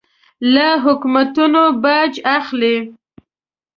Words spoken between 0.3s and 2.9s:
له حکومتونو باج اخلي.